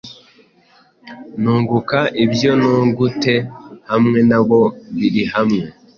[1.41, 3.35] Nunguka ibyo nungute,
[3.89, 4.61] hamwe nabo
[4.97, 5.63] birihamwe